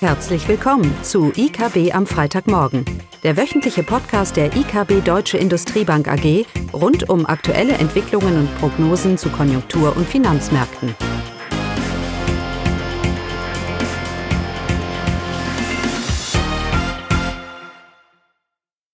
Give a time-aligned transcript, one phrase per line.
[0.00, 2.84] Herzlich willkommen zu IKB am Freitagmorgen,
[3.22, 9.30] der wöchentliche Podcast der IKB Deutsche Industriebank AG rund um aktuelle Entwicklungen und Prognosen zu
[9.30, 10.94] Konjunktur- und Finanzmärkten.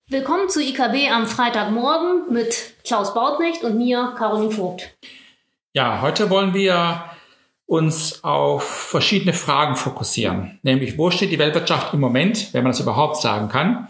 [0.08, 4.94] Willkommen zu IKB am Freitagmorgen mit Klaus Bautnecht und mir, Caroline Vogt.
[5.72, 7.11] Ja, heute wollen wir
[7.72, 10.58] uns auf verschiedene Fragen fokussieren.
[10.62, 13.88] Nämlich, wo steht die Weltwirtschaft im Moment, wenn man das überhaupt sagen kann?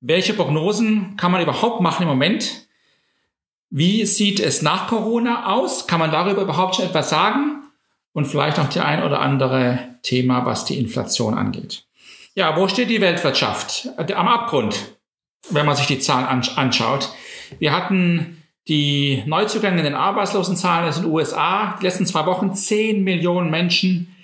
[0.00, 2.68] Welche Prognosen kann man überhaupt machen im Moment?
[3.68, 5.88] Wie sieht es nach Corona aus?
[5.88, 7.64] Kann man darüber überhaupt schon etwas sagen?
[8.12, 11.86] Und vielleicht noch die ein oder andere Thema, was die Inflation angeht.
[12.36, 13.88] Ja, wo steht die Weltwirtschaft?
[13.96, 14.96] Am Abgrund,
[15.50, 17.08] wenn man sich die Zahlen anschaut.
[17.58, 18.39] Wir hatten
[18.70, 24.14] die Neuzugänge in den Arbeitslosenzahlen in den USA, die letzten zwei Wochen 10 Millionen Menschen.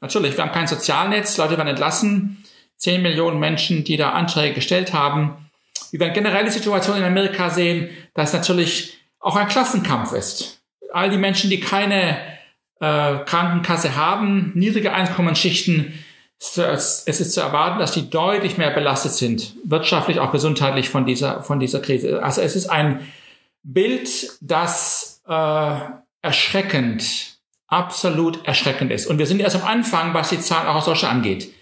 [0.00, 2.42] Natürlich, wir haben kein Sozialnetz, Leute werden entlassen.
[2.78, 5.50] 10 Millionen Menschen, die da Anträge gestellt haben.
[5.90, 10.62] Wir werden generell die Situation in Amerika sehen, dass natürlich auch ein Klassenkampf ist.
[10.94, 12.16] All die Menschen, die keine
[12.80, 15.92] äh, Krankenkasse haben, niedrige Einkommensschichten,
[16.38, 21.42] es ist zu erwarten, dass die deutlich mehr belastet sind, wirtschaftlich, auch gesundheitlich von dieser,
[21.42, 22.22] von dieser Krise.
[22.22, 23.06] Also es ist ein
[23.62, 25.76] Bild, das äh,
[26.22, 29.06] erschreckend, absolut erschreckend ist.
[29.06, 31.52] Und wir sind erst am Anfang, was die Zahlen auch aus Deutschland angeht.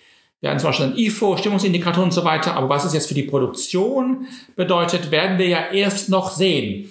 [0.40, 3.14] Wir hatten zum Beispiel ein IFO, Stimmungsindikatoren und so weiter, aber was es jetzt für
[3.14, 6.88] die Produktion bedeutet, werden wir ja erst noch sehen.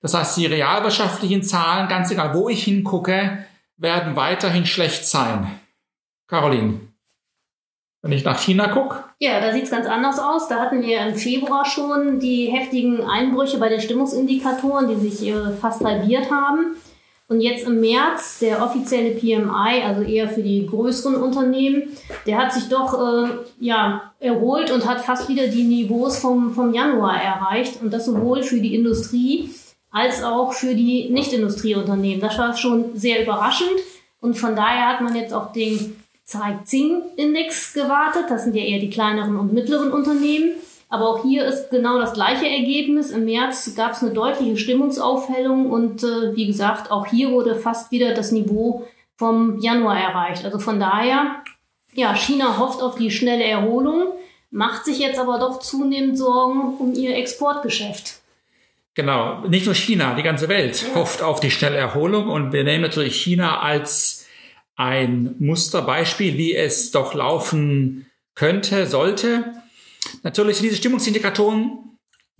[0.00, 3.44] Das heißt, die realwirtschaftlichen Zahlen, ganz egal wo ich hingucke,
[3.76, 5.60] werden weiterhin schlecht sein.
[6.26, 6.80] Caroline.
[8.02, 9.02] Wenn ich nach China gucke?
[9.18, 10.48] Ja, da sieht es ganz anders aus.
[10.48, 15.52] Da hatten wir im Februar schon die heftigen Einbrüche bei den Stimmungsindikatoren, die sich äh,
[15.60, 16.76] fast halbiert haben.
[17.28, 21.90] Und jetzt im März, der offizielle PMI, also eher für die größeren Unternehmen,
[22.24, 26.72] der hat sich doch äh, ja, erholt und hat fast wieder die Niveaus vom, vom
[26.72, 27.82] Januar erreicht.
[27.82, 29.50] Und das sowohl für die Industrie
[29.90, 32.20] als auch für die Nicht-Industrieunternehmen.
[32.20, 33.80] Das war schon sehr überraschend.
[34.20, 38.26] Und von daher hat man jetzt auch den Zeig-Zing-Index gewartet.
[38.28, 40.50] Das sind ja eher die kleineren und mittleren Unternehmen.
[40.88, 43.10] Aber auch hier ist genau das gleiche Ergebnis.
[43.10, 47.90] Im März gab es eine deutliche Stimmungsaufhellung und äh, wie gesagt, auch hier wurde fast
[47.90, 48.86] wieder das Niveau
[49.16, 50.44] vom Januar erreicht.
[50.44, 51.42] Also von daher,
[51.94, 54.12] ja, China hofft auf die schnelle Erholung,
[54.50, 58.20] macht sich jetzt aber doch zunehmend Sorgen um ihr Exportgeschäft.
[58.94, 61.00] Genau, nicht nur China, die ganze Welt ja.
[61.00, 64.15] hofft auf die schnelle Erholung und wir nehmen natürlich China als
[64.76, 69.52] ein Musterbeispiel, wie es doch laufen könnte, sollte.
[70.22, 71.78] Natürlich diese Stimmungsindikatoren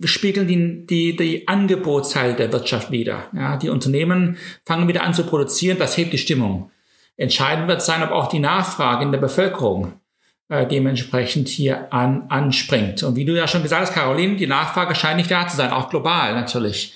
[0.03, 3.25] spiegeln die, die, die Angebotsteil der Wirtschaft wieder.
[3.33, 6.71] Ja, die Unternehmen fangen wieder an zu produzieren, das hebt die Stimmung.
[7.17, 9.93] Entscheidend wird sein, ob auch die Nachfrage in der Bevölkerung
[10.49, 13.01] äh, dementsprechend hier an, anspringt.
[13.01, 15.71] Und wie du ja schon gesagt hast, Caroline, die Nachfrage scheint nicht da zu sein,
[15.71, 16.93] auch global natürlich.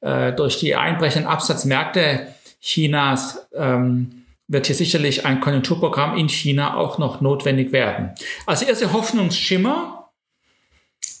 [0.00, 2.26] Äh, durch die einbrechenden Absatzmärkte
[2.60, 8.10] Chinas ähm, wird hier sicherlich ein Konjunkturprogramm in China auch noch notwendig werden.
[8.46, 10.10] Also erste Hoffnungsschimmer,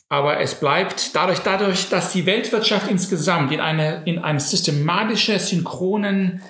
[0.08, 6.42] aber es bleibt dadurch, dadurch, dass die Weltwirtschaft insgesamt in eine, in eine systematische, synchronen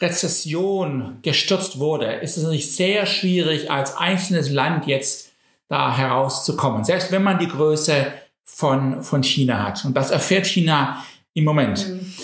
[0.00, 5.32] Rezession gestürzt wurde, ist es natürlich sehr schwierig, als einzelnes Land jetzt
[5.68, 6.84] da herauszukommen.
[6.84, 8.12] Selbst wenn man die Größe
[8.44, 9.84] von, von China hat.
[9.84, 11.04] Und das erfährt China
[11.34, 11.88] im Moment.
[11.88, 12.14] Mhm.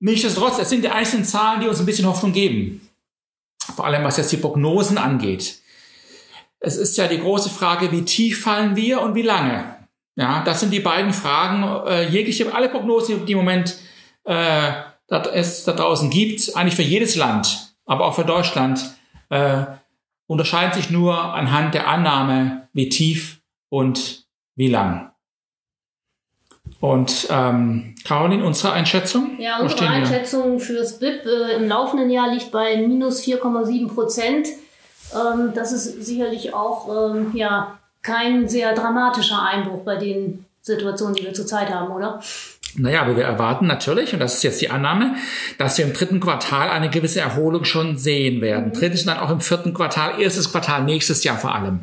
[0.00, 2.85] Nichtsdestotrotz, es sind die einzelnen Zahlen, die uns ein bisschen Hoffnung geben
[3.76, 5.60] vor allem was jetzt die Prognosen angeht.
[6.58, 9.76] Es ist ja die große Frage, wie tief fallen wir und wie lange?
[10.16, 11.62] Ja, das sind die beiden Fragen.
[11.86, 13.76] Äh, jegliche, alle Prognosen, die im Moment
[14.24, 14.72] äh,
[15.32, 18.80] es da draußen gibt, eigentlich für jedes Land, aber auch für Deutschland,
[19.28, 19.64] äh,
[20.26, 24.26] unterscheiden sich nur anhand der Annahme, wie tief und
[24.56, 25.12] wie lang.
[26.80, 29.38] Und ähm, Caroline, unsere Einschätzung?
[29.38, 34.48] Ja, unsere Einschätzung fürs BIP äh, im laufenden Jahr liegt bei minus 4,7 Prozent.
[35.14, 41.24] Ähm, das ist sicherlich auch ähm, ja, kein sehr dramatischer Einbruch bei den Situationen, die
[41.24, 42.20] wir zurzeit haben, oder?
[42.78, 45.16] Naja, aber wir erwarten natürlich, und das ist jetzt die Annahme,
[45.56, 48.68] dass wir im dritten Quartal eine gewisse Erholung schon sehen werden.
[48.68, 48.72] Mhm.
[48.74, 51.80] Drittes dann auch im vierten Quartal, erstes Quartal nächstes Jahr vor allem.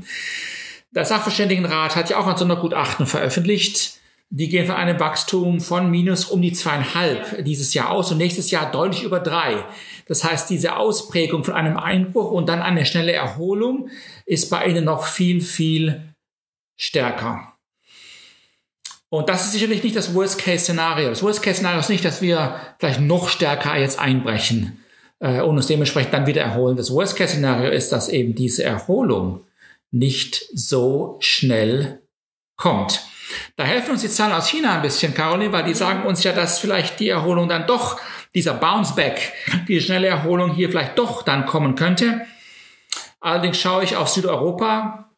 [0.92, 3.98] Der Sachverständigenrat hat ja auch ein Sondergutachten veröffentlicht,
[4.36, 8.50] die gehen von einem Wachstum von minus um die zweieinhalb dieses Jahr aus und nächstes
[8.50, 9.64] Jahr deutlich über drei.
[10.08, 13.90] Das heißt, diese Ausprägung von einem Einbruch und dann eine schnelle Erholung
[14.26, 16.16] ist bei ihnen noch viel, viel
[16.76, 17.54] stärker.
[19.10, 21.10] Und das ist sicherlich nicht das Worst-Case-Szenario.
[21.10, 24.84] Das Worst-Case-Szenario ist nicht, dass wir vielleicht noch stärker jetzt einbrechen
[25.20, 26.76] äh, und uns dementsprechend dann wieder erholen.
[26.76, 29.46] Das Worst-Case-Szenario ist, dass eben diese Erholung
[29.92, 32.02] nicht so schnell
[32.56, 33.00] kommt.
[33.56, 36.34] Da helfen uns die Zahlen aus China ein bisschen, Caroline, weil die sagen uns ja,
[36.34, 38.00] dass vielleicht die Erholung dann doch,
[38.34, 39.34] dieser Bounce Back,
[39.68, 42.26] die schnelle Erholung hier vielleicht doch dann kommen könnte.
[43.20, 45.10] Allerdings schaue ich auf Südeuropa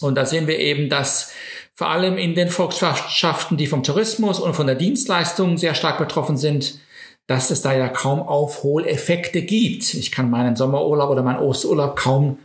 [0.00, 1.32] und da sehen wir eben, dass
[1.74, 6.36] vor allem in den Volkswirtschaften, die vom Tourismus und von der Dienstleistung sehr stark betroffen
[6.36, 6.78] sind,
[7.26, 9.94] dass es da ja kaum Aufholeffekte gibt.
[9.94, 12.38] Ich kann meinen Sommerurlaub oder meinen Osterurlaub kaum,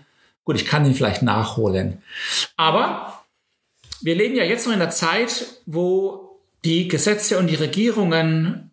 [0.45, 2.01] gut, ich kann ihn vielleicht nachholen.
[2.56, 3.17] Aber
[4.02, 8.72] wir leben ja jetzt noch in der Zeit, wo die Gesetze und die Regierungen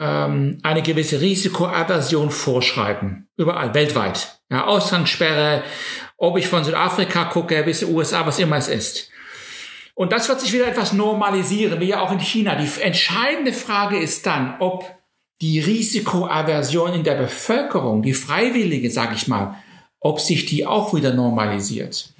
[0.00, 3.28] ähm, eine gewisse Risikoaversion vorschreiben.
[3.36, 4.40] Überall, weltweit.
[4.50, 5.62] Ja, Ausgangssperre,
[6.16, 9.10] ob ich von Südafrika gucke bis USA, was immer es ist.
[9.94, 12.54] Und das wird sich wieder etwas normalisieren, wie ja auch in China.
[12.54, 14.84] Die entscheidende Frage ist dann, ob
[15.40, 19.56] die Risikoaversion in der Bevölkerung, die freiwillige, sage ich mal,
[20.00, 22.11] ob sich die auch wieder normalisiert.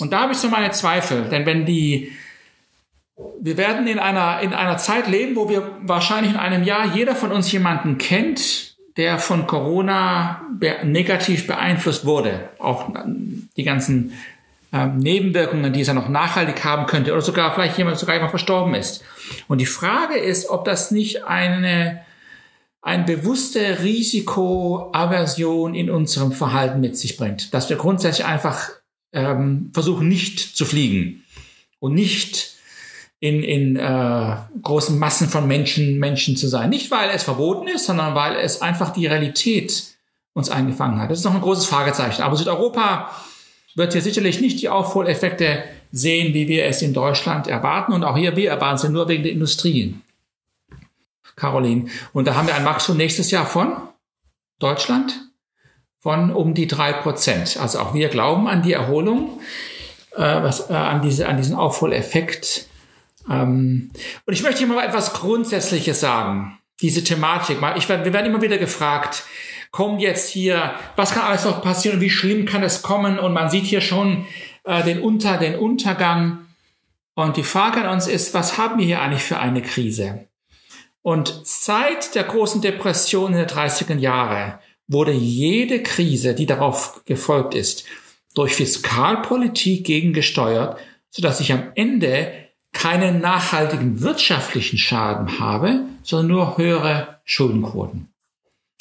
[0.00, 2.12] Und da habe ich so meine Zweifel, denn wenn die,
[3.40, 7.14] wir werden in einer, in einer Zeit leben, wo wir wahrscheinlich in einem Jahr jeder
[7.14, 10.42] von uns jemanden kennt, der von Corona
[10.84, 12.48] negativ beeinflusst wurde.
[12.58, 12.90] Auch
[13.56, 14.12] die ganzen
[14.72, 18.30] ähm, Nebenwirkungen, die es ja noch nachhaltig haben könnte oder sogar vielleicht jemand sogar jemand
[18.30, 19.04] verstorben ist.
[19.48, 22.00] Und die Frage ist, ob das nicht eine
[22.86, 28.70] eine bewusste Risikoaversion in unserem Verhalten mit sich bringt, dass wir grundsätzlich einfach
[29.16, 31.24] ähm, versuchen, nicht zu fliegen
[31.80, 32.54] und nicht
[33.18, 36.68] in, in äh, großen Massen von Menschen Menschen zu sein.
[36.68, 39.84] Nicht, weil es verboten ist, sondern weil es einfach die Realität
[40.34, 41.10] uns eingefangen hat.
[41.10, 42.22] Das ist noch ein großes Fragezeichen.
[42.22, 43.10] Aber Südeuropa
[43.74, 47.94] wird hier sicherlich nicht die Aufholeffekte sehen, wie wir es in Deutschland erwarten.
[47.94, 49.94] Und auch hier, wir erwarten sie nur wegen der Industrie.
[51.36, 51.88] Caroline.
[52.12, 53.76] Und da haben wir ein Wachstum nächstes Jahr von
[54.58, 55.25] Deutschland
[56.00, 57.58] von um die drei Prozent.
[57.60, 59.40] Also auch wir glauben an die Erholung,
[60.14, 62.66] äh, was, äh, an, diese, an diesen Aufholeffekt.
[63.28, 63.90] Ähm,
[64.24, 66.58] und ich möchte hier mal etwas Grundsätzliches sagen.
[66.82, 67.58] Diese Thematik.
[67.76, 69.24] Ich, wir werden immer wieder gefragt,
[69.70, 73.18] kommt jetzt hier, was kann alles noch passieren und wie schlimm kann es kommen?
[73.18, 74.26] Und man sieht hier schon
[74.64, 76.46] äh, den, Unter, den Untergang.
[77.14, 80.28] Und die Frage an uns ist, was haben wir hier eigentlich für eine Krise?
[81.02, 84.58] Und seit der großen Depression in den 30er Jahre
[84.88, 87.84] wurde jede Krise, die darauf gefolgt ist,
[88.34, 90.78] durch Fiskalpolitik gegengesteuert,
[91.10, 92.32] sodass ich am Ende
[92.72, 98.08] keinen nachhaltigen wirtschaftlichen Schaden habe, sondern nur höhere Schuldenquoten.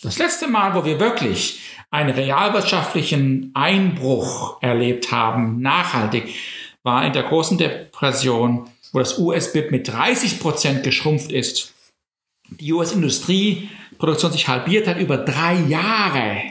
[0.01, 6.35] Das letzte Mal, wo wir wirklich einen realwirtschaftlichen Einbruch erlebt haben, nachhaltig,
[6.83, 11.73] war in der großen Depression, wo das US-BIP mit 30 Prozent geschrumpft ist.
[12.49, 12.73] Die
[13.95, 16.41] US-Industrieproduktion sich halbiert hat über drei Jahre.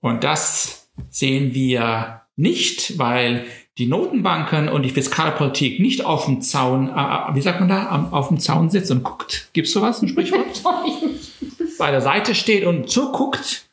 [0.00, 3.46] Und das sehen wir nicht, weil
[3.78, 8.08] die Notenbanken und die Fiskalpolitik nicht auf dem Zaun, äh, äh wie sagt man da,
[8.10, 9.48] auf dem Zaun sitzt und guckt.
[9.52, 10.62] Gibt's sowas, ein Sprichwort?
[11.78, 13.66] bei der Seite steht und zuguckt,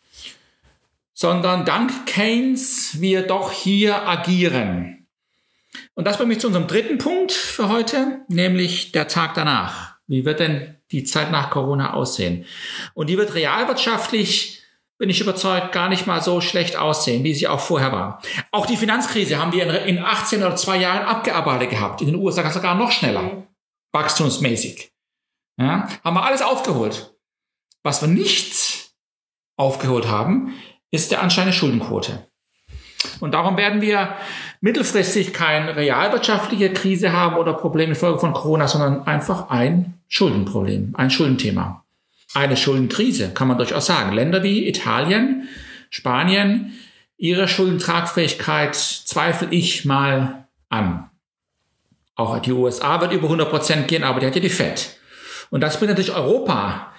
[1.13, 5.07] sondern dank Keynes wir doch hier agieren.
[5.95, 9.98] Und das bringt mich zu unserem dritten Punkt für heute, nämlich der Tag danach.
[10.09, 12.45] Wie wird denn die Zeit nach Corona aussehen?
[12.95, 14.63] Und die wird realwirtschaftlich,
[14.97, 18.21] bin ich überzeugt, gar nicht mal so schlecht aussehen, wie sie auch vorher war.
[18.51, 22.01] Auch die Finanzkrise haben wir in 18 oder zwei Jahren abgearbeitet gehabt.
[22.01, 23.47] In den USA sogar noch schneller.
[23.93, 24.91] Wachstumsmäßig.
[25.59, 27.13] Ja, haben wir alles aufgeholt.
[27.83, 28.91] Was wir nicht
[29.57, 30.55] aufgeholt haben,
[30.89, 32.27] ist der anscheinende Schuldenquote.
[33.19, 34.15] Und darum werden wir
[34.61, 41.09] mittelfristig keine realwirtschaftliche Krise haben oder Probleme infolge von Corona, sondern einfach ein Schuldenproblem, ein
[41.09, 41.83] Schuldenthema.
[42.33, 44.13] Eine Schuldenkrise, kann man durchaus sagen.
[44.13, 45.47] Länder wie Italien,
[45.89, 46.73] Spanien,
[47.17, 51.09] ihre Schuldentragfähigkeit zweifle ich mal an.
[52.15, 54.97] Auch die USA wird über 100 Prozent gehen, aber die hat ja die FED.
[55.49, 56.91] Und das bringt natürlich Europa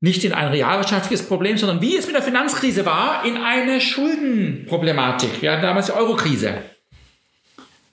[0.00, 5.42] nicht in ein realwirtschaftliches Problem, sondern wie es mit der Finanzkrise war, in eine Schuldenproblematik.
[5.42, 6.62] Wir hatten damals die Eurokrise.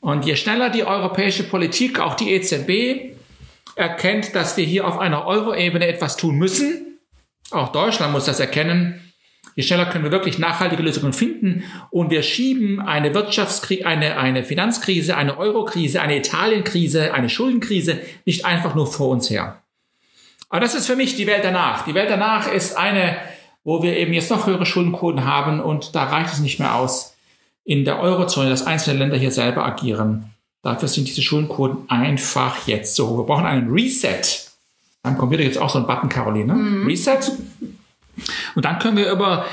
[0.02, 3.16] Und je schneller die europäische Politik, auch die EZB,
[3.76, 7.00] erkennt, dass wir hier auf einer Euro-Ebene etwas tun müssen,
[7.52, 9.02] auch Deutschland muss das erkennen,
[9.56, 14.44] je schneller können wir wirklich nachhaltige Lösungen finden und wir schieben eine Wirtschaftskrise, eine, eine
[14.44, 19.65] Finanzkrise, eine Eurokrise, eine Italienkrise, eine Schuldenkrise nicht einfach nur vor uns her.
[20.56, 21.84] Aber das ist für mich die Welt danach.
[21.84, 23.18] Die Welt danach ist eine,
[23.66, 27.14] wo wir eben jetzt noch höhere Schuldenquoten haben und da reicht es nicht mehr aus,
[27.66, 30.34] in der Eurozone, dass einzelne Länder hier selber agieren.
[30.62, 33.18] Dafür sind diese Schuldenquoten einfach jetzt so hoch.
[33.18, 34.22] Wir brauchen einen Reset.
[35.04, 36.54] Am Computer gibt es auch so einen Button, Caroline.
[36.54, 36.88] Mhm.
[36.88, 37.34] Reset.
[38.56, 39.48] Und dann können wir über,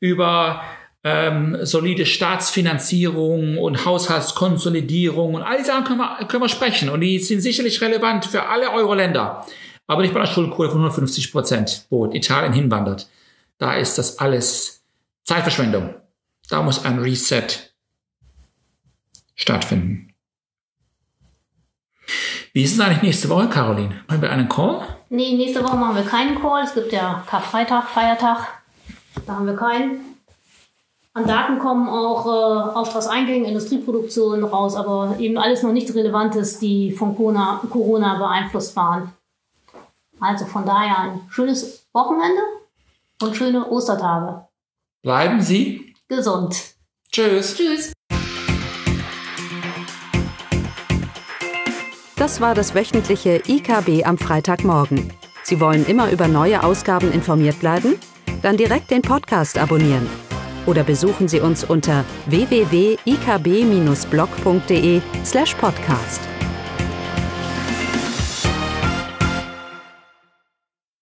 [0.00, 0.62] über
[1.04, 6.88] ähm, solide Staatsfinanzierung und Haushaltskonsolidierung und all diese Sachen können wir, können wir sprechen.
[6.88, 9.46] Und die sind sicherlich relevant für alle Euro-Länder.
[9.88, 13.08] Aber nicht bei einer Schuldenquote von 150 Prozent, wo Italien hinwandert.
[13.56, 14.84] Da ist das alles
[15.24, 15.94] Zeitverschwendung.
[16.48, 17.48] Da muss ein Reset
[19.34, 20.14] stattfinden.
[22.52, 24.02] Wie ist es eigentlich nächste Woche, Caroline?
[24.08, 24.82] Machen wir einen Call?
[25.10, 26.64] Nee, nächste Woche machen wir keinen Call.
[26.64, 28.46] Es gibt ja Karfreitag, Feiertag.
[29.26, 30.00] Da haben wir keinen.
[31.14, 36.92] An Daten kommen auch äh, Auftragseingänge, Industrieproduktion raus, aber eben alles noch nicht Relevantes, die
[36.92, 39.12] von Corona, Corona beeinflusst waren.
[40.20, 42.42] Also von daher ein schönes Wochenende
[43.22, 44.48] und schöne Ostertage.
[45.02, 46.74] Bleiben Sie gesund.
[47.10, 47.56] Tschüss.
[47.56, 47.92] Tschüss.
[52.16, 55.12] Das war das wöchentliche IKB am Freitagmorgen.
[55.44, 57.94] Sie wollen immer über neue Ausgaben informiert bleiben?
[58.42, 60.10] Dann direkt den Podcast abonnieren.
[60.66, 66.20] Oder besuchen Sie uns unter www.ikb-blog.de slash podcast.